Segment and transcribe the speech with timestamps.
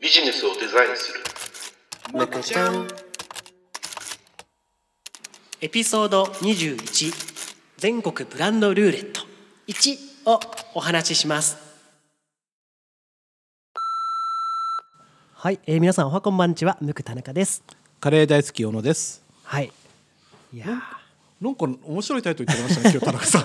[0.00, 1.20] ビジネスをデザインする。
[2.14, 2.88] むくちゃん
[5.60, 7.12] エピソード21
[7.76, 9.20] 全国ブランドルーレット。
[9.68, 10.40] 1を
[10.72, 11.58] お話しします。
[15.34, 16.78] はい、えー、皆さんおはこんばんちは。
[16.80, 17.62] むく田中です。
[18.00, 19.22] カレー大好き小野です。
[19.44, 19.70] はい。
[20.54, 21.44] いやー。
[21.44, 23.38] なんか面白いタイトル言ってましたね、今日田中さ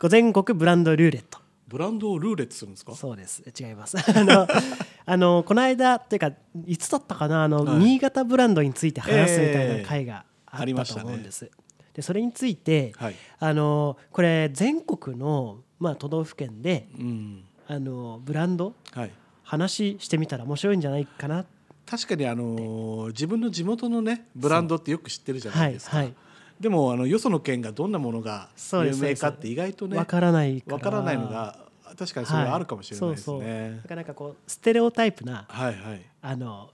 [0.00, 0.08] ん。
[0.08, 1.43] 全国ブランドルーレット
[1.74, 2.94] ブランドをルーレットするんですか？
[2.94, 3.42] そうです。
[3.58, 3.96] 違います。
[4.16, 4.46] あの
[5.06, 6.30] あのこの間っていうか
[6.66, 7.42] いつだったかな？
[7.42, 7.78] あの、はい。
[7.78, 11.50] 新潟ブランドについて話すみたいな回があったとましたね思うんです、
[11.94, 13.16] でそれについて、はい。
[13.40, 17.44] あのこれ全国の、まあ、都道府県でうん。
[17.66, 18.74] あのブランド？
[18.92, 19.10] はい。
[19.42, 21.44] 話してみたら面白いんじゃないかな？
[21.86, 25.96] 確かにあのー自分の地元のねブランドってよく知ってるじゃなはいいですか。
[25.96, 26.14] はい
[26.60, 31.58] でもあのよその県がどんなものが有名かって意外とねわからないわからないのが
[31.96, 33.88] 確かにそれはあるかもしれないですそうそうねだ。
[33.88, 36.02] からなんかこうステレオタイプなはいはい。
[36.22, 36.70] あの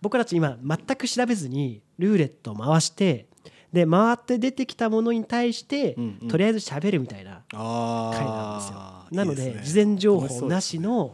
[0.00, 3.26] 僕たち今全く調べずにルーレットを回して
[3.72, 9.08] で回って出てきたものに対して、うんうんとりあえず喋るみたいなあ回なんですよあ。
[9.10, 11.10] なのでね事前情報な楽しそうですね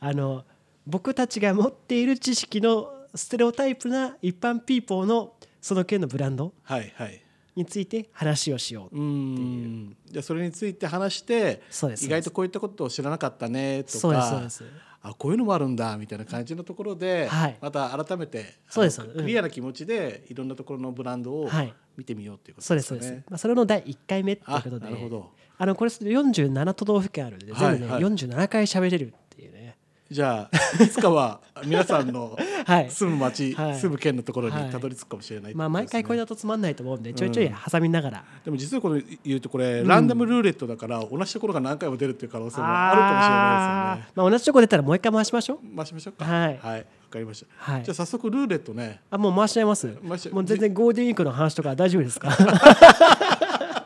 [0.00, 0.44] あの
[0.86, 7.22] 僕たちが持っている知識のステレオタイプな一般ピーポーのその県のブランドはいはい。
[7.54, 8.96] について話をしよう。
[8.96, 9.96] うん。
[10.06, 11.62] じゃあそれについて話して
[12.00, 13.98] 意外とこういったことを知らなかったねとか。
[13.98, 14.64] そうですそうです。
[15.04, 23.24] あこういうのもあるんだみたいな感じのところで、はいまた改めてそうですクリアな気持ちでいろんなところのブランドをはい見てみようっていうことそうでですすそうです。
[23.28, 25.30] まあそれの第1回目っていうあことで、なるほど。
[25.58, 29.18] あのこれ47都道府県あるんで全部ね、はいはい47回喋れるっていうね。
[30.12, 32.90] じゃあいつかは皆さんの はい。
[32.90, 33.74] 住む町、はい。
[33.76, 44.12] 住む県のところにはいたどり着くかもしれないってまあ毎回これだとつまんないと思うんでちょいちょい挟みながら、でも実はこれ言うとこれ、ランダムルーレットだから同じところが何回も出るっていう可能性もあるかもしれないですよね。
[44.16, 45.76] まあ同じとこ出たらもう一回回しましょう。
[45.76, 46.24] 回しましょうか。
[46.24, 46.58] はい。
[46.62, 47.72] はい、わかりました。
[47.72, 47.82] はい。
[47.82, 49.00] じゃあ早速ルーレットね。
[49.10, 49.86] あもう回しちゃいます。
[50.04, 52.28] もう全然ゴールデンウィークの話とか大丈夫ですか？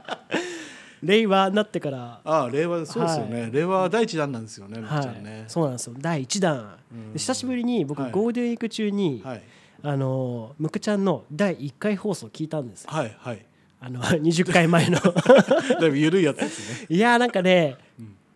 [1.03, 2.21] 令和になってから。
[2.25, 5.21] ああ令和そうですよね、令和は第一弾なんですよね、はい。
[5.21, 5.45] んね。
[5.49, 5.95] そうなんですよ。
[5.99, 6.79] 第1弾。
[7.13, 8.11] で久しぶりに僕はい。
[8.13, 9.43] ゴールデンウィーク中に、はい。
[9.83, 12.85] あのむくちゃんの第1回放送聞いたんです。
[12.85, 13.47] よはいはい。
[13.81, 14.99] あの20回前の。
[14.99, 16.87] だいぶ緩いやつですね。
[16.89, 17.77] いやーなんかね、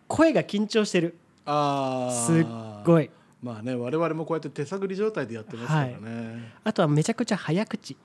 [0.07, 1.17] 声が緊張してる。
[1.45, 2.13] ああ。
[2.13, 2.45] すっ
[2.85, 3.09] ごい。
[3.41, 6.53] まあね、我々もこうやって手探り状態でやってますからね。
[6.63, 7.97] あとはめちゃくちゃ早口。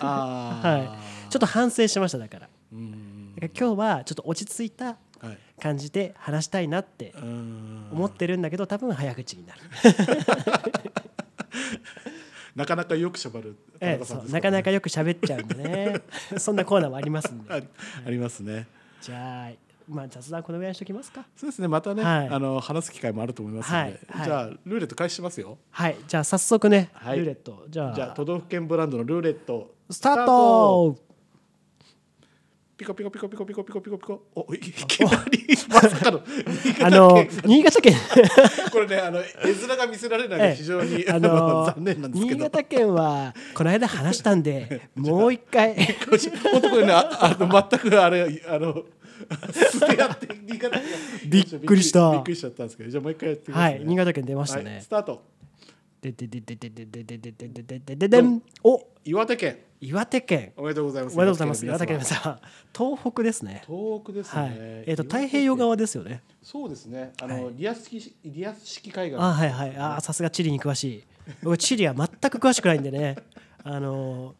[0.00, 0.66] ああ。
[0.68, 1.30] はい。
[1.30, 2.48] ちょっと反省しましただから。
[2.72, 3.19] うん。
[3.48, 5.38] 今日はちょっと落ち着いたはい。
[5.60, 7.88] 感じで話したいなってうん。
[7.92, 9.60] 思ってるんだけど多分早口になる、
[12.56, 13.56] なかなかよくしゃばる。
[13.80, 16.00] ええ、そうなかなかよく喋っちゃうんでね
[16.38, 17.60] そんなコーナーもありますんであ
[18.06, 18.66] ありますね。
[19.02, 19.50] じゃあ
[19.88, 21.68] まあ雑談このぐらいにしときますかそうですね。
[21.68, 25.58] またね、はいあの話す機会もあると思いますので、はいはいじゃあルーレット開始しますよ。
[25.70, 30.96] はいじゃあ早速ね、はいルーレットじゃあじゃあ都道府県ブランドのルーレットスタート
[32.80, 34.22] ピコピコピコピコピコピコピコピコ。
[34.34, 36.22] お、いきなり まさかの。
[36.82, 37.92] あの新潟県
[38.72, 42.36] これね、あの絵面が見せられないのええで非常に、ああのの残念なんですけど。
[42.36, 48.84] 新潟県はこの間話したんでもう一回本当これね、ああの全くあれあの
[51.26, 53.76] びっくりしたびっくりしちゃったんですけど、じゃあもう一回やってみますね。
[53.76, 55.22] はい新潟県出ましたはいねス、タート。
[56.00, 59.58] ででででででででででででででんお岩手県。
[59.80, 60.52] 岩手県。
[60.56, 61.14] おめでとうございます。
[61.14, 61.64] おめでとうございます。
[61.66, 62.40] 岩手県のさん
[62.76, 63.62] 東北ですね。
[63.66, 64.42] 東北ですね。
[64.42, 64.52] はい。
[64.86, 66.22] えっと太平洋側ですよね。
[66.42, 67.12] そうですね。
[67.22, 67.54] あの、はい。
[67.56, 69.16] リアス式リアス式海岸。
[69.18, 69.76] あはいはい。
[69.76, 71.04] あーさすが地理に詳しい。
[71.42, 73.16] 僕地理は全く詳しくないんでね。
[73.64, 74.34] あのー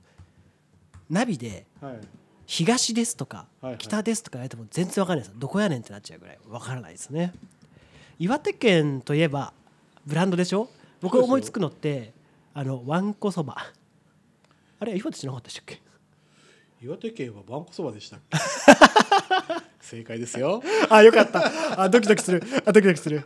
[1.08, 2.00] ナビではい。
[2.46, 3.46] 東ですとか
[3.78, 5.38] 北ですとか言われても全然わかんないです。
[5.38, 7.32] どこやねんってなっちゃうぐらいわからないですね。
[8.18, 9.52] 岩手県といえば
[10.04, 10.68] ブランドでしょ？
[11.00, 12.12] 僕思いつくのって
[12.52, 13.56] あのわんこそば
[14.80, 15.80] あれ岩手じゃなかったでしたっけ？
[16.82, 18.38] 岩手県はわんこそばでしたっけ？
[19.80, 20.62] 正解ですよ。
[20.88, 21.82] あよかった。
[21.82, 22.42] あドキドキする。
[22.64, 23.22] あドキドキする。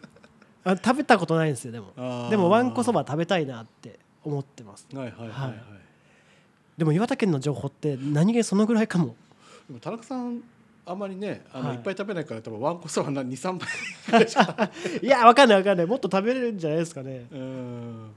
[0.65, 1.93] あ食べたことないんですよでも。
[2.31, 4.87] でもわんこそば食べたいなって思ってます。
[4.95, 5.49] はいはいはいはい。
[5.51, 5.59] はい。
[6.77, 9.15] でも岩手県の情報って何気にそのぐらいかも。
[9.69, 10.43] でも田中さん
[10.87, 11.77] あんまりねあの、はい。
[11.77, 13.69] い、っぱい食べないから多分わんこそばな二三杯
[14.07, 14.27] ぐらい
[15.07, 15.87] やわかんないわかんない。
[15.87, 17.27] もっと食べれるんじゃないですかね。
[17.31, 18.11] うん。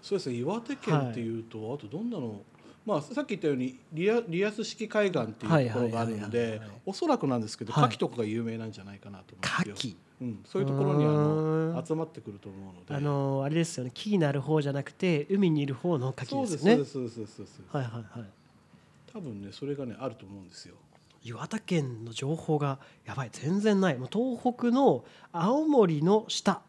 [0.00, 2.40] そうですね岩手県っていうと、あとどんなの。
[2.86, 7.84] まあ、さっき言ったようにリアリアス式海岸っていうところがあるのではいおそらくなんですけどはい。
[7.84, 9.96] 牡蠣とかが有名なんじゃないかなと思うんですよ、牡蠣。
[10.22, 12.94] うん、そういうところにあの集まってくると思うので。
[12.94, 13.90] あのーあれですよね。
[13.94, 16.76] 木になる方じゃなくて海にいる方の牡蠣ですよね。
[16.76, 17.62] そうですそうですそうですそうです。
[17.70, 18.28] はいはいはい。
[19.12, 20.74] 多分ねそれがねあると思うんですよ。
[21.22, 23.28] 岩手県の情報がやばい。
[23.32, 23.98] 全然ない。
[23.98, 26.62] もう東北の青森の下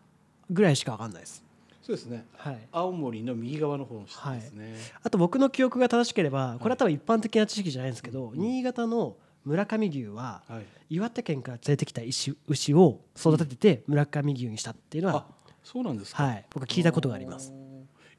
[0.50, 1.44] ぐらいしかわかんないです
[1.81, 2.25] そうですね。
[2.38, 8.39] はい、青森の右側の方の下ですね、あと僕の記憶が正しければこれは多分一般的な知識じゃないんですけど、うん。
[8.39, 10.66] 新潟の村上牛ははい。
[10.92, 17.51] 岩手県から連れてきた牛牛を育てて村上牛にしたっていうのはあ、そうなんですか、はい、僕は聞いたことがあります。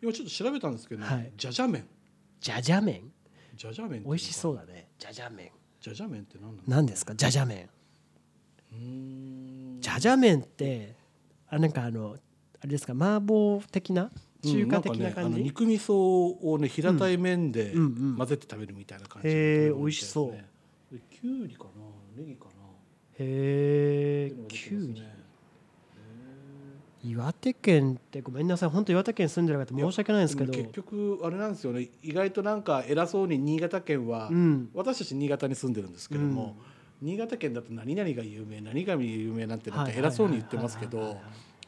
[0.03, 1.31] 今ちょっと調べたんですけど、はい。
[1.37, 1.87] じゃじゃ麺。
[2.41, 3.13] じゃじゃ麺？
[3.55, 4.89] じゃじゃ麺美味しそうだね。
[4.99, 5.51] じゃじゃ麺。
[5.81, 7.15] じゃじゃ麺って何なの何ですか？
[7.15, 7.69] じゃじゃ麺。
[9.81, 10.97] じゃじゃ麺って
[11.49, 12.17] あなんかあの
[12.63, 14.13] あれですか麻婆的な
[14.45, 19.81] 中華的なうんかね、肉味噌をね平たい麺でうんうん混ぜて食べるみたいな感じへーの食べ物みたいですね。
[19.81, 20.33] 美味しそう。
[20.93, 21.71] できゅうりかな？
[22.17, 22.51] ネギかな？
[23.19, 25.03] へえきゅうり
[27.05, 30.53] 岩手県ってごめんなさい本当岩手県住んでる方申し訳ないんですけど。
[30.53, 31.89] 結局あれなんですよね。
[32.03, 34.71] 意外となんか偉そうに新潟県は、うん。
[34.73, 36.57] 私たち新潟に住んでるんですけども、
[37.01, 41.21] 新潟県だと何々が有名何々が有名なんてなんか偉そうに言ってますけど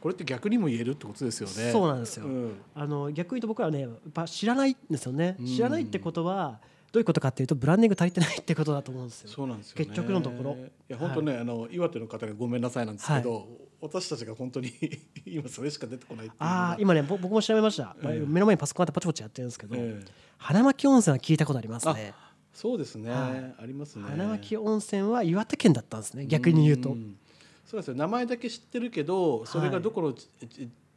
[0.05, 1.71] これって逆にも言えるってことですよね。
[1.71, 2.27] そうなんですよ。
[2.27, 2.51] ん。
[2.75, 5.35] あの逆に言うと僕らはねやっぱ知らないんですよね。
[5.39, 5.47] うん。
[5.47, 6.59] 知らないってことは
[6.91, 9.29] どういうことかっていうとブランディング足りてないってことだと思うんですよ。
[9.29, 9.85] そうなんですよね。
[9.85, 10.51] 結局のところ。
[10.51, 10.57] い
[10.89, 13.47] や本当ね、あの岩手の方がごめんなさいなんですけど、
[13.81, 14.71] 私たちが本当に
[15.25, 18.25] 今それしか出てこないああ今ねぼ僕も調べました、ええ。
[18.27, 20.11] 目の前にパソコンあってポチポチやってるんですけど、ええ。
[20.37, 22.13] 花巻温泉は聞いたことありますね。
[22.53, 23.63] そうですね、はい。
[23.63, 24.05] ありますね。
[24.07, 26.27] 花巻温泉は岩手県だったんですね。
[26.27, 27.17] 逆に言うと、ん
[27.65, 27.95] そうですよ。
[27.95, 30.13] 名前だけ知ってるけどそれがどこの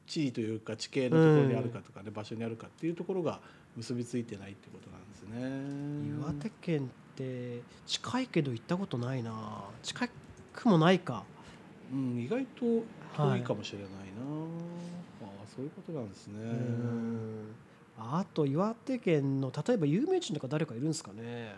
[0.06, 3.40] 地位というか地形のところにあるかとかね、場所にあるかっていうところが
[3.76, 6.18] 結びついてないってことなんですね。
[6.20, 9.64] 岩手県って近いけど行ったことないな。
[9.82, 10.08] 近
[10.52, 11.24] くもないか。
[11.92, 12.84] うん、意外と
[13.16, 13.96] 遠いかもしれないな、
[15.22, 16.34] ああそういうことなんですね。
[16.42, 17.54] うん。
[17.98, 21.56] あと岩手県の例えば有名人とか誰かいるんですかね。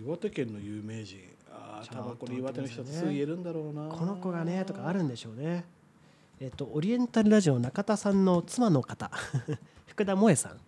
[0.00, 1.18] 岩手県の有名人
[1.58, 3.88] ああちょっと多分これ岩手の人言えるんだろうな。
[3.88, 5.64] この子がねとかあるんでしょうね。
[6.40, 9.10] えっとオリエンタルラジオ中田さんの妻の方。
[9.86, 10.60] 福田萌さん。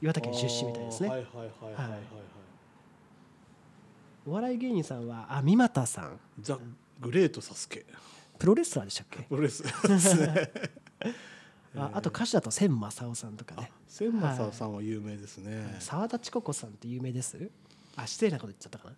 [0.00, 2.00] 岩手県出身みたいですね、はいはいはいはいはい、はい。
[4.26, 6.20] お笑い芸人さんはあ三股さん。
[6.40, 6.58] ザ・
[7.00, 7.84] グレートサスケ。
[8.38, 9.22] プロレスラーでしたっけ？
[9.24, 9.62] プロレス。
[9.64, 10.52] ですね。
[11.76, 13.72] ああと歌手だと千正夫さんとかね。
[13.88, 17.50] 千正さんは有名ですね、沢田千子子さんって有名です？
[17.96, 18.90] あ失礼なこと言っちゃったか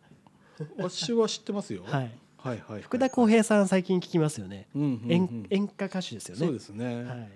[0.79, 1.85] 私は知ってますよ。
[1.85, 2.83] な、はい、はいはいはい。
[2.83, 5.13] 福田浩平さん最近聞きますよね、うんうんうん。
[5.13, 6.47] 演演歌歌手ですよね。
[6.47, 7.05] そうですね。
[7.05, 7.31] はい、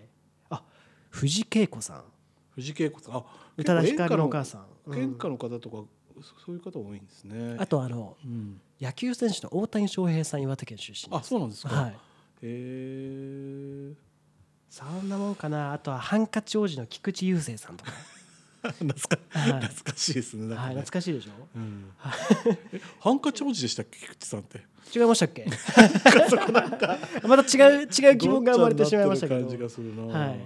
[0.51, 0.65] あ
[1.11, 2.05] 藤恵子さん。
[2.51, 3.25] 藤恵子さん、あ、
[3.57, 4.99] 宇多田ヒのお母さん、うん。
[4.99, 5.85] 演歌の方とか
[6.23, 7.57] そそういう方多いんですね。
[7.59, 11.75] あとあのうん、野球選手の大谷翔平さん岩手県出身あ、そうなんですか。
[11.75, 11.91] はい。
[11.91, 11.97] へ
[12.43, 13.93] え。
[14.71, 15.73] そんなもんかな。
[15.73, 17.93] あとはハンカチ王子の菊池雄星さんとか、
[18.73, 19.61] 懐かはい。
[19.63, 20.55] 懐かしいですね。
[20.55, 20.81] はい、ね。
[20.81, 21.31] 懐かしいでしょ？
[21.55, 21.85] うん。
[22.73, 23.99] えハンカチ王子でしたっけ？
[23.99, 24.63] 菊池さんって。
[24.95, 25.47] 違いましたっけ？
[27.27, 30.09] また違う違う疑問が生まれてしまいましたけど。
[30.09, 30.41] はい。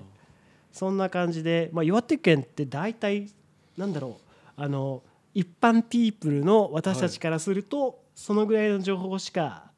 [0.72, 3.28] そんな感じで、まあ、岩手県って大体
[3.76, 4.60] なんだろう。
[4.60, 5.02] あの
[5.34, 9.70] 一般ピープルの私たちからすると、そのぐらいの情報しか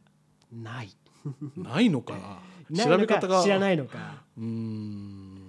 [0.53, 0.91] ない。
[1.57, 2.15] ないのか
[2.71, 2.85] な？
[2.85, 3.43] 調べ方が。
[3.43, 4.23] 知らないのか。
[4.39, 5.40] うーん。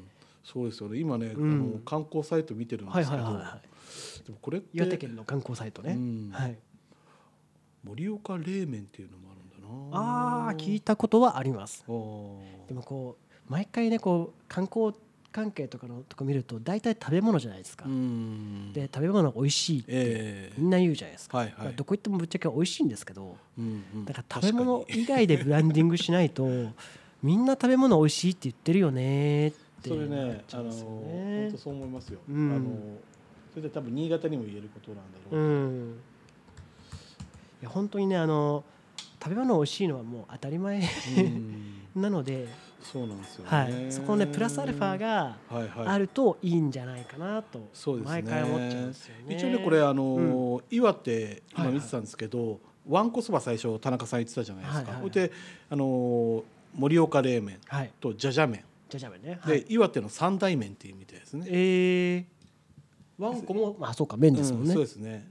[0.52, 1.00] そうですよね。
[1.00, 1.52] 今ね、うん。
[1.52, 3.72] あの観光サイト見てるんではいすけど、はいはいはい
[4.26, 6.30] でもこれって岩手県の観光サイトね、うん。
[6.32, 6.58] はい、
[7.84, 10.50] 盛岡冷麺っていうのもあるんだな。
[10.50, 11.84] あー聞いたことはあります。
[11.88, 14.94] でもこう毎回ねこう観光
[15.32, 18.74] 関係とかのとこ見ると大体食べ物じゃないですか、うん。
[18.74, 20.54] で食べ物が美味しいってええ。
[20.58, 21.56] みんな言うじゃないですか、はいはい。
[21.58, 24.06] まあどこ行ってもぶっちゃけ美味しいんですけどうんうん。
[24.06, 26.48] だから食べ物以外でブランディングしないと
[27.24, 29.58] みんな食べ物美味しいって言ってるよねって
[29.90, 32.20] それねあの本ね当そう思いますよ。
[32.30, 32.52] うん。
[32.56, 32.70] あの
[33.52, 35.42] それで多分新潟にも言えることなんだうろう。
[35.68, 36.00] ん。
[37.62, 38.64] いや本当にねあの
[39.22, 41.78] 食べ物美味しいのはもう当たり前うん。
[42.02, 42.48] なので、
[42.82, 43.50] そうなんですよね。
[43.50, 45.88] はい、そこのねプラスアルファがはいはい。
[45.88, 47.60] あるといいんじゃないかなと
[48.06, 49.36] 毎回思っちゃうんですよね。
[49.36, 54.78] 一応ねこれあの、岩手はいはい今見てたんですけど、わんこそば最初田中さん言ってたじゃないですか。
[54.78, 55.34] はいはいはいそれで
[55.70, 57.92] あの盛岡冷麺はい。
[58.00, 59.40] とじゃじゃ麺じゃじゃ麺ね。
[59.46, 61.46] で、はい、岩手の三大麺っていうみたいですね。
[61.48, 64.70] えー、わんこもまあそうか麺ですもんね。
[64.70, 65.28] うんそうですね。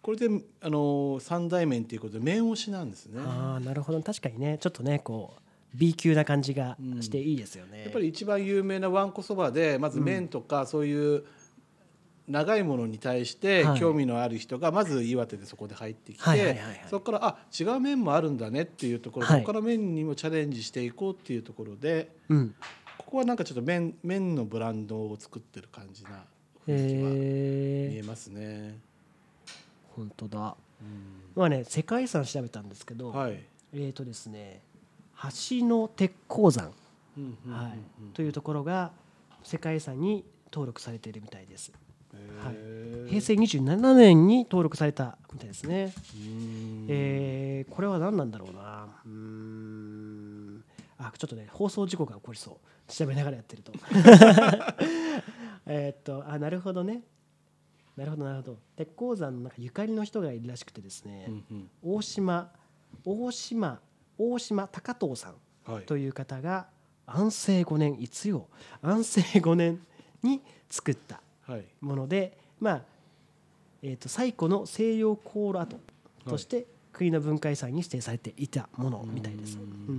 [0.00, 0.28] これで
[0.60, 3.20] あの三大麺っていうことで麺推しなんですね。
[3.24, 5.40] ああなるほど確かにねちょっとねこう
[5.74, 7.82] B 級な感じがしていいですよね。
[7.82, 11.24] やっぱり一番有名なわんこそばでまず麺とかそういう
[12.28, 22.54] 長いものに対してはい興味のある人がまず岩手でそこで入ってきてそこからあ違う麺もあるんだねっていうところはい他の麺にもチャレンジしていこうっていうところでうん。
[23.12, 26.24] ここはなんかちょっと麺麺のブランドを作ってる感じな
[26.66, 27.20] 雰囲気は見へ
[27.96, 28.78] ええますね。
[29.94, 30.56] 本当だ。
[30.80, 33.38] うんまあね世界遺産調べたんですけど、はい
[33.74, 34.62] えーとですね
[35.50, 36.70] 橋の鉄鉱山、
[37.18, 37.78] うんうんうんはい
[38.14, 38.92] というところが
[39.44, 41.70] 世界遺産に登録されているみたいです。
[42.42, 42.56] はい
[43.10, 45.92] 平成27年に登録されたみたいですね。
[46.88, 48.86] えーこれは何なんだろうな。
[49.04, 49.71] うーん
[51.08, 53.72] あちょっとね放送事故が起こりそう調べながらやってると。
[55.66, 57.02] えーっとあなるほどね。
[57.96, 58.58] なるほどなるほど。
[58.76, 61.26] 鉄鉱山のなんかゆかりの人がいるらしくてですね。
[61.28, 62.52] うんうん大島
[63.04, 63.80] 大島
[64.18, 66.68] 大島高藤さんはいという方が
[67.06, 68.48] 安政5年いつよ
[68.80, 69.84] 安政5年
[70.22, 72.82] に作ったはいものでまあ
[73.82, 75.76] えー、と最古の西洋航路跡
[76.24, 79.58] として国の文化遺産に指定されていたものみたいです。
[79.88, 79.92] う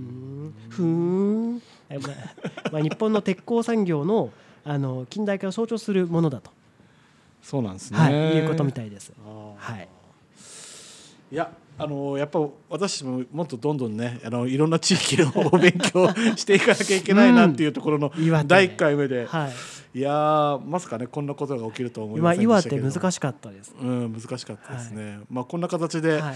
[0.82, 1.56] ん。
[1.56, 1.62] ん。
[1.90, 4.30] えまあ まあ、日本の鉄鋼産業の
[4.66, 6.50] あの近代化を象徴するものだと、
[7.42, 9.12] そうなんですね、はい、いうことみたいです。
[9.58, 9.88] はい。
[11.32, 12.38] いやあのやっぱ
[12.70, 19.50] 私ももっとどんどんねあのいろんな地域のお勉強していかなきゃいけないなっていうところの岩手第1回目で、は
[19.94, 23.74] い、いやーまさかねこんなことが起きるとは思いませんで岩手したけれども難しかったです。
[23.80, 26.34] うん難しかったですね、まあこんな形で、はい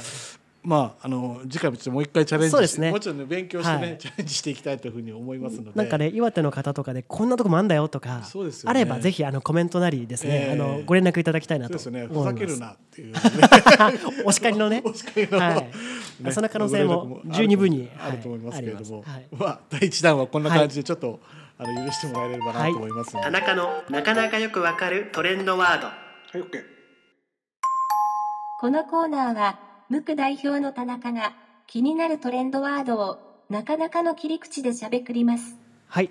[0.62, 2.90] まああの次回もちょっともう一回チャレンジそうですね。
[2.90, 3.98] もうちょっとね勉強してね、はい。
[3.98, 5.70] チャレンジしていきたいというふうに思いますので。
[5.74, 8.80] なんかね岩手の方とかでこんなとこもあんだよとかそうですよね。
[8.80, 12.06] あればぜひあのコメントなりですね、ええあのご連絡いただきたいなそうとですよね。
[12.06, 12.46] ふざけ。
[12.46, 13.20] るなっていう、ね、
[14.24, 14.82] お叱りのね。
[14.84, 16.24] お叱りの、はい。
[16.24, 19.26] ねその可能性も十二分にあると思いますけれども、はい。
[19.30, 21.20] まあ第一弾はこんな感じでちょっと、
[21.58, 23.14] あの許してもらえればなと思います。
[23.14, 25.86] ので、田中のなかなかよくわかるトレンドワード。
[25.86, 25.94] は
[26.34, 26.62] い、OK
[28.60, 31.32] このコーナーは、無垢代表の田中が
[31.66, 33.18] 気になるトレンドワードを
[33.48, 35.56] なかなかの切り口でしゃべくります。
[35.86, 36.10] はい。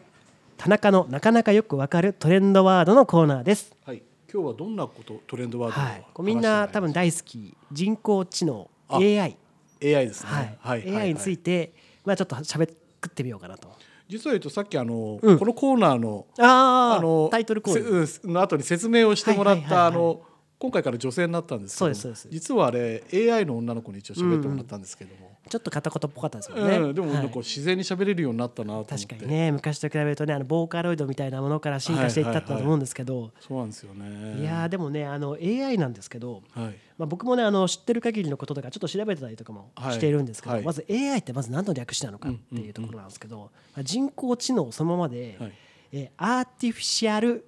[0.57, 3.75] 田中のなかなかよくわかるトレンドワードのコーナーです。
[3.86, 4.01] はい、
[4.34, 6.03] 今日はどんなことトレンドワードをはい。
[6.12, 7.55] こうみんな多分大好き。
[7.72, 8.98] 人工知能あ。
[8.98, 9.38] AI、
[9.84, 10.57] AI ですね、はい。
[10.60, 10.96] はい。
[10.96, 13.69] AI について、まあちょっと喋ってみようかなと。
[14.10, 15.38] 実は言うとさっきあの、うん。
[15.38, 18.07] このコーナーのあああのタイトルコール。
[18.07, 19.88] せうんの後に説明をしてもらった、はいはいはいはい。
[19.88, 20.22] あの
[20.59, 22.27] 今回から女性になったんですけどそうですそうです。
[22.29, 26.93] 実はあれ AI の女の子に一応喋ってもらったんですけども、ちょっと片言っぽかったですようんね。
[26.93, 27.15] でもはい。
[27.17, 28.95] なんか自然に喋れるようになったなと思って。
[28.95, 34.41] 確かにね昔と比べるとねあのボーカロイドみたいなものから進化していったと思うんですけど、そうなんですよね。
[34.41, 36.75] いやーでもねあの AI なんですけど、はい。
[36.97, 39.93] まあ、僕もねあの知ってる限りのこととかちょっと調べてたりとかもはい。
[39.93, 40.63] しているんですけど、はい。
[40.63, 45.53] まず AI ってまず何の略詞なのかっていうところなんですけど、まあ人工知能そのままで、はい。
[45.91, 47.45] えーアーティフィシャル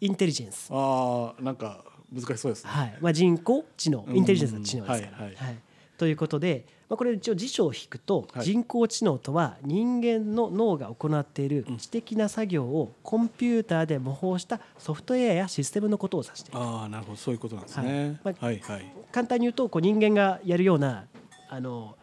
[0.00, 2.98] インテリジェンス、ああなんか難しそうですね、はい。
[3.00, 5.24] まあ、人工知能うんインテリジェンスの知能ですから。
[5.24, 5.58] はいはい。
[5.96, 8.44] ということで、まあ、これ一応辞書を引くと、はい。
[8.44, 11.76] 人工知能とは人間の脳が行っているうん。
[11.76, 16.58] 知的な作業をコンピューターで模倣したソフトウェアやシステムのことを指している。
[16.58, 17.16] ああなるほど。
[17.16, 18.18] そういうことなんですね。
[18.24, 18.34] はい。
[18.34, 18.92] まあはいはい。
[19.12, 21.06] 簡単に言うとこう人間がやるような
[21.48, 21.96] あの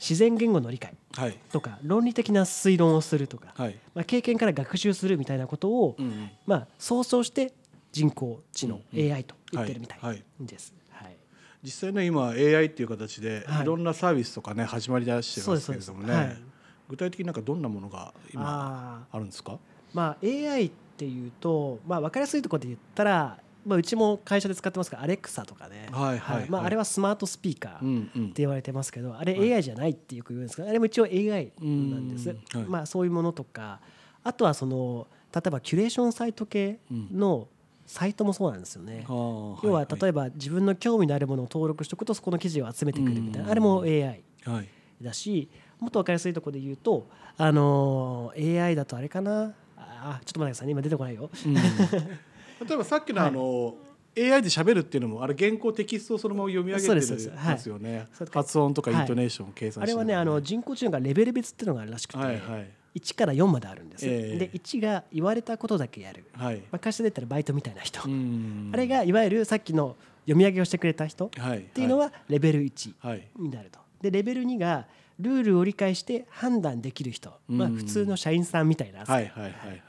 [0.00, 1.38] 自然言語の理解はい。
[1.52, 3.78] とか論理的な推論をするとか、はい。
[3.94, 5.96] まあ、経験から学習するみたいなことを、
[6.44, 7.52] まあ、総称して
[7.94, 10.74] 人工知能、AI と言ってるみたいです。
[10.90, 11.16] はい。
[11.62, 13.62] 実際ね今 AI っていう形ではい。
[13.62, 16.42] いろんなサービスとかね始まりだしてますけれどもね、
[16.88, 19.58] 具体的になんかどんなものが今あるんですか？
[19.94, 29.54] まあ、AI っていうと、まあ、分かりやすいところで言ったら、まあ、うちも会社で使ってますがアレクサとかね、あ、れはスマートスピーカーって言われてますけどあれはい。
[29.54, 32.36] AI じゃないってよく言うんですけどあれも一応 AI なんです、
[32.68, 33.80] まあ、そういうものとか
[34.22, 37.48] あとはその例えばキュレーションサイト系の
[37.86, 43.50] サイトもそうなんですよね、要は例えばば自分の興味のあるものを登録しておくとそこの記事を集めてくるみたいな、うん。
[43.50, 44.68] あれも AI はい。
[45.02, 49.54] だしもっと分かりやすいところで言うと、あのー AI だとあれかな？
[49.76, 50.72] あちょっと待ってくださいね。
[50.72, 51.30] 今出てこないよ。
[51.46, 51.54] うん。
[52.66, 53.74] 例えばさっきのあの、
[54.16, 57.22] AI で喋るっていうのもあれ原稿テキストをそのまま読み上げてるそうで
[57.58, 58.06] すよね。
[58.32, 59.04] 発音とかイはい。
[59.04, 64.38] ントネーションを計算してあれはねあの人工知能がレベル別っていうのがあるらしくて、はいはい1から4まであるんです、ええ。
[64.38, 66.56] で1が言われたことだけやる、はい。
[66.58, 71.62] まあ、会社で言ったらバイトみたいな人、うんあれがいわゆるさっきの読み上げをしてくれた人っはい。
[71.62, 73.28] ていうのはレベル1はい。
[73.38, 73.78] になると。
[74.00, 74.86] でレベル2が
[75.18, 79.82] ルールを理解して判断できる人、まあ、うん普通の社員さんみたいな扱はいいはいはいはい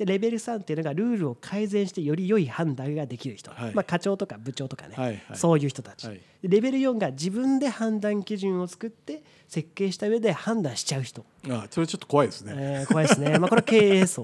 [0.00, 3.74] でレベル3っていうのがルールを改善してより良い判断ができる人、はい。
[3.74, 5.22] まあ、課長とか部長とかね、はいはい。
[5.34, 6.20] そういう人たち、はい。
[6.40, 14.22] でレベル4が自分で判断基準を作って設計した上で判断しちゃう人、あそれちょっと怖いですね、えー怖いですね、まあ、これは経営層。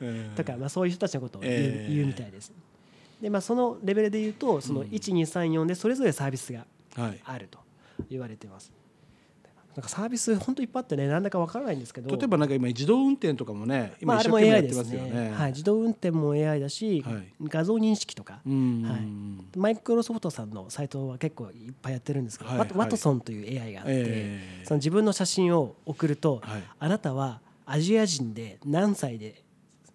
[0.00, 1.94] う んとか、まあ、そういう人たちのことを言う,、えー。
[1.94, 2.52] 言うみたいです。
[3.22, 4.88] でまあ、そのレベルで言うとそのうん。
[4.88, 7.20] 1234でそれぞれサービスがはい。
[7.24, 7.60] あると
[8.10, 8.72] 言われてます。
[9.78, 12.10] なんかサービス本当いっぱいあってねなんだかわからないんですけど。
[12.16, 15.10] 例えばなんか今自動運転とかもねまあ、あれも今一生懸命やってですますよね。
[15.30, 15.32] ね。
[15.32, 17.32] はい、自動運転も AI だし、はい。
[17.44, 19.56] 画像認識とか、うんはい。
[19.56, 24.64] マイクロソフトさんのサイトは結構いっぱいやってるんですけど、はいワトワトソンという AI があって、ええ。
[24.64, 29.44] その自分の写真を送ると、はいあなたはアジア人で何歳で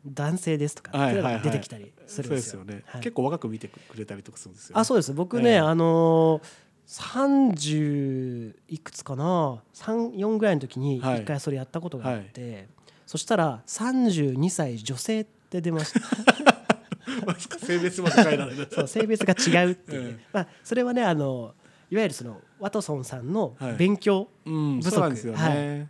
[0.06, 2.60] 男性ですとかっていうのが出てきたりするんですよ。
[2.60, 3.02] そうですよね、はい。
[3.02, 4.82] 結構若く見てくれたりとかするんですよ、ね。
[4.82, 5.13] あそうです。
[5.13, 5.58] 僕ね、ええ。
[5.60, 6.48] あのー、
[6.88, 11.22] 30いくつかな？34ぐらいの時にはい。
[11.22, 12.68] 一回それやったことがあって、
[13.06, 16.00] そしたら32歳女性って出ました。
[17.60, 18.68] 性別まで変えられる。
[18.72, 20.04] そう性別が違うっていう。
[20.04, 20.25] ね、 ええ。
[20.34, 21.54] まあ、それはねあの
[21.90, 23.75] いわゆるそのワトソンさんのはい。
[23.75, 25.40] 勉強、うん、不足そうなんですよね。
[25.40, 25.88] は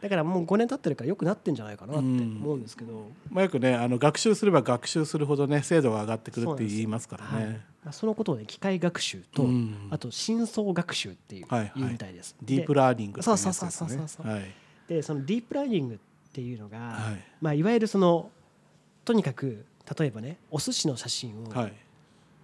[0.00, 7.44] だからもう5年経ってるから良くなってんじゃないかなって思うんですけど、まあ、よくねあの学習すれば学習するほどね精度が上がってくるって言いますからはい。
[7.44, 7.60] ね。
[7.84, 9.88] まあ、そのことをね機械学習と、うん。
[9.90, 11.92] あと深層学習っていう,、はいはい。
[11.92, 12.34] みたいです。
[12.42, 14.54] ディープでラーニングっていやつですそうそうそうそうそうはい。
[14.86, 15.98] でそのディープラーニングっ
[16.32, 17.14] ていうのが、はい。
[17.14, 18.30] いまあ、いわゆるその
[19.04, 19.66] とにかく
[19.98, 21.72] 例えばねお寿司の写真をはい。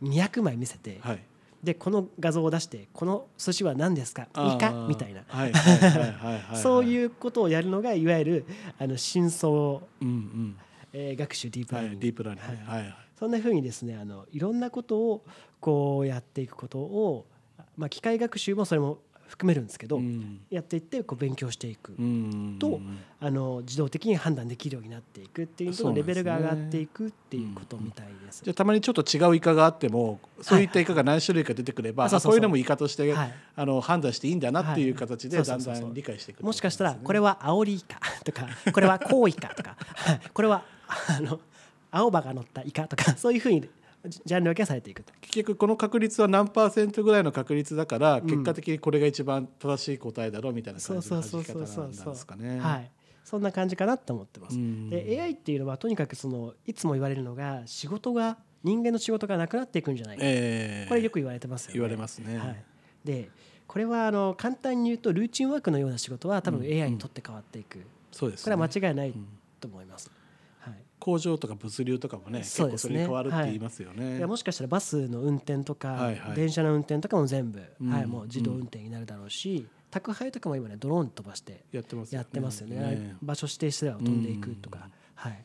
[0.02, 1.22] 200枚見せて、はい。
[1.66, 4.28] でこの画像を出してこの寿司は何ですか？
[4.34, 6.56] イカみたいな、はいはいはいはいはいはい。
[6.62, 8.44] そういうことをやるのがいわゆる
[8.78, 10.56] あの深層、うんうん。
[10.92, 12.46] えー学習ディープラはいーニング、ディープラーニン。
[12.46, 12.94] グねはいはい。
[13.18, 15.24] そんなふうにですねあのいろんなことを
[15.60, 17.26] こうやっていくことを、
[17.76, 20.40] まあ、機械学習もそれも含めるんですけど、うん。
[20.50, 22.56] やっていってこう勉強していく、うん。
[22.58, 22.80] と
[23.20, 26.14] あの自動的に判断できるようになっていくっていうとそうなんですね。
[26.14, 28.42] レベルが上がっていくっていうことみたいです。
[28.44, 32.12] じゃあたまにちょっと違うイカがあってもそういったイカが何種類か出てくれば、はい。
[32.12, 33.34] はいあこういうのもイカとして、はい。
[33.56, 35.00] あの判断していいんだなっていうはい。
[35.00, 39.76] 形でだんだん理解していくもしかしたらこれはアオリイカとかこれはコウイカとか
[40.32, 40.64] これは
[41.08, 41.40] あの
[41.90, 43.68] 青葉が乗ったイカとかそういうふうに
[44.08, 45.12] ジジャンル分けされていくと。
[45.20, 52.60] 結局この確率は何パーセントぐらいの確率だから、ん結果的にこれが一番正しい答えだろうみたいなそう感じの弾き方なんですかね。
[52.60, 52.90] はい、
[53.24, 54.56] そんな感じかなと思ってます。
[54.56, 61.72] うんで AI っていうのはとにかくそのいつも言われるのが仕事が人間の仕事がなくなっていくんじゃないか、えーこれよく言われてますよね。
[61.74, 62.38] 言われますね。
[62.38, 62.64] はい、
[63.04, 63.30] で
[63.66, 69.26] これはあの簡単に言うとルーチンワークのような仕事は多分うん AI にとって変わっていく、そうです、これは間違いないうん
[69.60, 70.08] と思います。
[70.08, 70.15] はい
[71.06, 72.90] 工場とか物流とかもね結構そうですね。
[72.90, 74.16] それに変わるって言いますよね。
[74.16, 74.20] い。
[74.20, 76.34] やもしかしたらバスの運転とか、はいはい。
[76.34, 77.92] 電車の運転とかも全部、うん。
[77.92, 82.76] はい、もう自動運転になるだろうし、宅配とかも今ねドローン飛ばしてやってますよね。
[82.76, 82.82] ね。
[82.82, 83.16] ね。
[83.22, 84.92] 場所指定しては飛んでいくとか、うん。
[85.14, 85.36] はい、い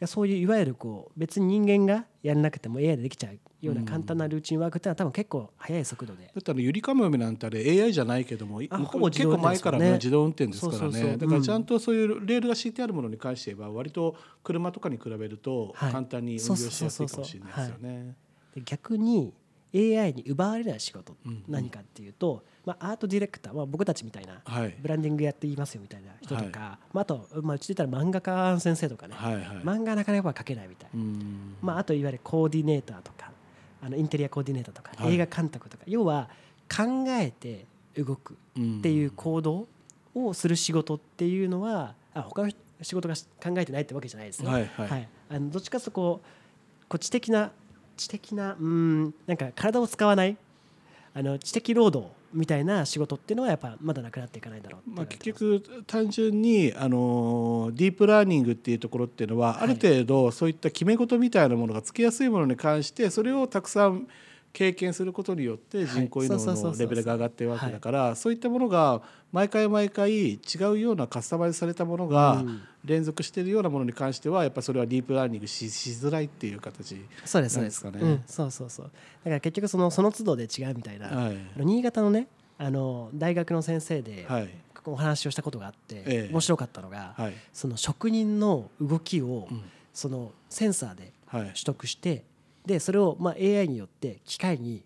[0.00, 6.24] やそういういわゆるこう別に人間がやらなくても AI でできちゃうような簡単なルーチンワークってのは多分結構速い速度で。
[6.24, 11.16] だってあのゆりかもめなんてあれ AI じゃないけどもほぼ自結構前からね自動運転ですからね。
[11.16, 15.92] だからちゃんとそういうレールが敷いてあるものに関して言えば割と車とかに比べるとはい。
[15.92, 18.16] 簡単に運用しやすいかもしれないですよね。
[18.54, 19.32] で逆に
[19.74, 21.16] AI に奪われない仕事
[21.48, 24.76] 何かっていうと、まあ、アートディレクター、まあ、僕たちみたいなはい。
[24.80, 29.16] ブランディングやっていますよみたいな人とか、まあ、あと、まあ、うちで言ったら漫画家先生とかね。
[29.64, 31.56] 漫画なかなか描けないみたい、うん。
[31.60, 33.32] まあ、あといわゆるコーディネーターとか
[33.84, 35.14] あのインテリアコーディネーターとか、はい。
[35.14, 36.30] 映画監督とか要は
[36.74, 37.66] 考えて
[37.96, 38.36] 動くっ
[38.80, 39.66] ていう行動
[40.14, 44.50] をする仕事っていうのはあ他の仕事がし考えてないってわけじゃないですね。
[44.50, 45.08] はいはい。
[45.28, 47.50] あのどっちかというとこうこう知的な
[47.96, 50.36] 知的なうんなんか体を使わない
[51.12, 64.06] あの知的労働みたいな仕事っていうのはやっぱまだなくなっていかないだろうまあ、結局単純にあのディープラーニングっていうところっていうのは、ある程度そういった決め事みたいなものがつきやすいものに関してそれをたくさん
[64.54, 66.72] 経験することによって人工知能そうそうそうそう。
[66.72, 70.38] のレベルが上がっているわけだからそういったものが毎回毎回違
[70.72, 72.62] うようなカスタマイズされたものがうん。
[72.84, 77.02] 連続しているようなものに関してはやっぱそれはディープラーニングししづらいっていう形。
[77.24, 77.82] そうですそうです。
[77.82, 78.12] なんですかね。
[78.12, 78.86] うん、そうそうそう。
[78.86, 81.36] だから結局そのその都度で違うみたいな、はい。
[81.56, 82.26] 新潟のね
[82.58, 84.50] あの大学の先生で、はい。
[84.84, 86.28] お話をしたことがあって、ええ。
[86.30, 87.34] 面白かったのが、はい。
[87.54, 89.62] その職人の動きを、うん。
[89.94, 91.44] そのセンサーではい。
[91.46, 92.22] 取得して
[92.66, 94.84] でそれをまあ AI によって機械に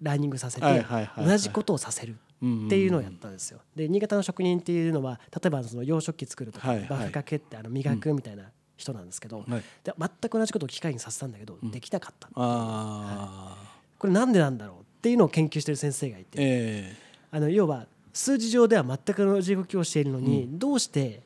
[0.00, 1.26] ラーニングさせて、はいはいはいはい。
[1.26, 3.60] 同じことをさせるっていうのをやったんですよ。
[3.76, 6.88] で新潟の職人っていうのは例えばその洋食器作るとか、はいはい。
[6.88, 8.44] バフかけってあの磨くみたいな
[8.76, 9.62] 人なんですけど、はい。
[9.84, 11.70] で全く同じことを機械にさせたんだけど、うん。
[11.70, 12.28] できなかった。
[12.28, 13.56] ああ、
[13.98, 16.96] これなんでなんだろうっていうのを研究してる先生がいて、え
[17.30, 21.22] あの要は数字上では全く同じ動きをしているのに、どうして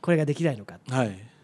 [0.00, 0.84] これができないのかって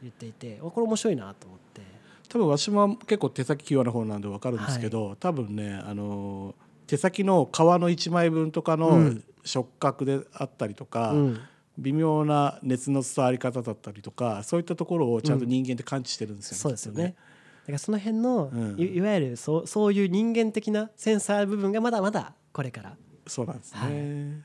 [0.02, 1.91] 言っていて、これ面白いなと思って。
[2.32, 6.54] 多分私も結構手先器用な方なんで分かるんですけど、多分ねあの
[6.86, 11.40] 手先の皮の1枚分とかうのん触覚であったりとか、うん
[11.78, 16.60] 微妙な熱の伝わり方だったりとかそういったところをちゃんと人間って感知してるんですよね。
[16.60, 17.14] そうですよね。
[17.62, 23.80] だからその辺の、うんいいわゆるそうそういう人間的なセンサー部分がまだまだこれからそうなんですね。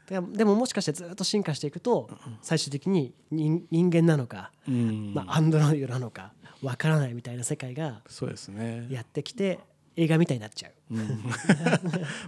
[0.10, 2.10] はいでももしかしてずっと進化していくと
[2.42, 8.88] 最終的に人人間なのか、うんまあ、アンドロイドなのかわからないみたいな世界がそうですね。
[8.90, 9.60] やってきて
[9.96, 10.72] 映画みたいになっちゃう。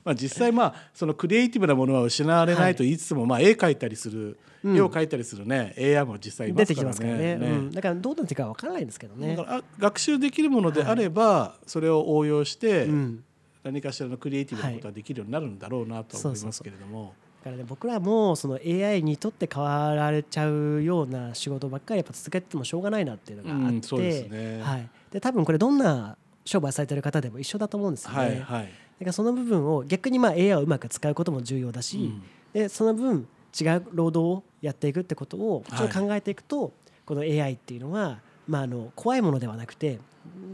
[0.04, 7.48] まあ実際まあそのクリエイティブなものは失われないと言いつつも、まあ絵描いたりする、うん絵を描いたりするね AI も実際いま出てきすからますからねね。
[7.48, 9.46] うん、だからどうなっていくかわからないんですけどねだ。
[9.46, 13.24] からあ学習できるものであれば、それを応用して、うん
[13.64, 17.14] 何かしらのクリエイティブなことができるようになるんだろうなとは思いますけれども。
[17.40, 24.62] だからね僕らもその AI にとって変わられちゃうような仕事ばっかりやっぱ続けててもしょうがないなっていうのがあって、うんね。
[24.62, 28.18] はい、で多分これどんな商売されてる方でも一緒だと思うんですよね。
[28.18, 28.40] はいはい。
[28.40, 28.72] だか
[29.06, 32.24] らその部分を逆にまあ AI をうまく使うことも重要だし、うん。
[32.54, 33.28] でその分
[33.60, 36.74] 違う労働をやっていくってことをちょっと考えていくと、
[37.06, 40.00] この AI っていうのは、まあ、あの怖いものではなくて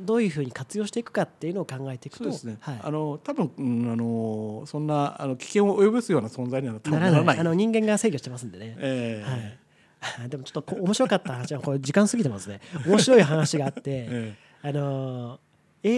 [0.06, 2.58] どういうふうに活用していくかっていうのを考えていくとそうですね。
[2.60, 7.12] はい、あの多分、うん、あのそんなあの危険を及ぼすような存在にはならない。
[7.12, 7.40] ならない。
[7.40, 8.76] あの人間が制御してますんでね。
[8.80, 9.58] ええ。
[10.00, 12.62] はい、でもちょっとこ面白かった話はこれ時間過ぎてますね。
[12.86, 15.40] 面白い話があって えあのー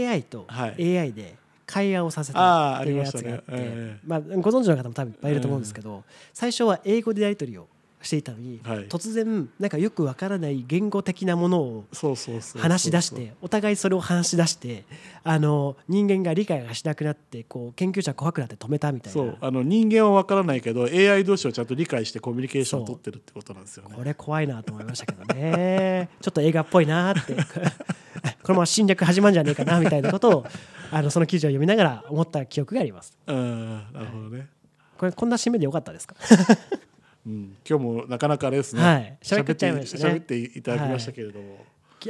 [0.10, 0.98] AI とはい。
[1.00, 1.36] AI で
[1.66, 4.00] 会話をさせたっていうやつがあってええ。
[4.06, 7.68] まあ、ご存知の方も多分いっぱいいると思うんですけど最初は英語でやり取りを
[8.08, 8.88] していたのにはい。
[8.88, 11.86] 突然なんかよくわからない言語的なものを
[12.58, 14.86] 話し出してお互いそれを話し出して
[15.24, 19.22] あの人間が理解がしなくなってこう研究者怖くなって止めたみたいな。
[19.22, 23.96] そうあの人間は分からないけど AI 同士をちゃんと理解してコミュニケーションを取ってるってことなんですよね。
[23.96, 24.04] こ。
[24.04, 26.10] れ怖いなと思いましたけどね。
[26.22, 27.36] ちょっと映画っぽいなって。
[28.44, 30.46] このまま侵略始まるんじゃねえかなみたいなことを
[30.92, 33.18] あのその記事を読みながら思った記憶があります。
[33.28, 34.48] うんなるほどね。
[34.98, 36.16] これこんな締めでよかったですか？
[37.28, 38.82] うん、今日もなかなかあれですね。
[38.82, 39.18] はい。
[39.22, 40.16] 喋っちゃいましたね。
[40.16, 41.58] 喋っていただきましたけれども、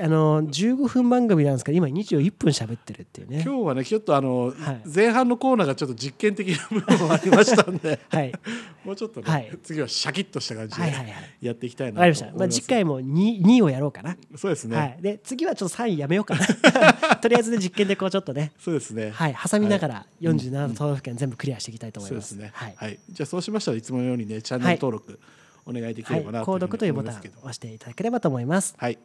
[0.01, 3.41] あの15分番組なんですけど今21分喋ってるっていうね。
[3.45, 4.81] 今日はねちょっとあの、はい。
[4.85, 8.33] 前半のコーナーがちょっと実験的な部分もありましたんで、 はい。
[8.83, 9.57] もうちょっとね、はい。
[9.63, 11.13] 次はシャキッとした感じではいはいはい。
[11.41, 12.61] やっていきたいなわかりました、まあ、と思います。
[12.61, 14.75] 次回も 2, 2をやろうかな、そうですね。
[14.75, 17.15] はい、で次はちょっと3位やめようかな。
[17.15, 18.51] とりあえずね実験でこうちょっとね。
[18.59, 19.11] そうですね。
[19.11, 19.35] はい。
[19.49, 22.51] 挟みながらうん47都道府県全部クリアしていきたいと思いまそうですすね。
[22.53, 22.73] はい。
[22.75, 22.99] はい。
[23.09, 25.19] じゃあそうしましたらいつものようにねチャンネル登録
[25.65, 27.39] お願いできはいればな、購読というボタンを思いますけど。
[27.39, 28.75] 押していただければと思います。
[28.77, 28.97] はい。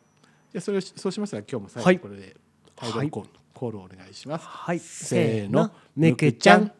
[0.52, 2.36] じゃそれそうしますが今日も最後これで
[2.76, 4.44] タイトルコール,、お願いします。
[4.46, 6.72] はい、せーの、めけちゃん。